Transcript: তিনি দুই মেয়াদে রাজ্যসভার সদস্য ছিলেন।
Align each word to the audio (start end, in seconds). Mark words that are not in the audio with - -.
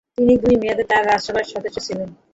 তিনি 0.17 0.33
দুই 0.43 0.55
মেয়াদে 0.61 0.83
রাজ্যসভার 0.89 1.45
সদস্য 1.51 1.77
ছিলেন। 1.87 2.09